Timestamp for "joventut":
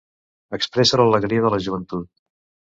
1.69-2.13